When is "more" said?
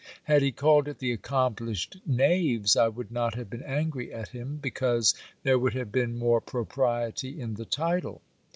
6.17-6.41